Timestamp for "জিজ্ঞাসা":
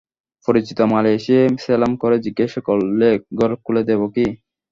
2.25-2.61